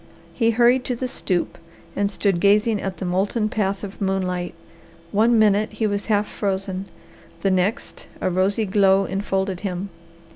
[0.33, 1.59] He hurried to the stoop
[1.95, 4.55] and stood gazing at the molten path of moonlight.
[5.11, 6.85] One minute he was half frozen,
[7.43, 9.89] the next a rosy glow enfolded him.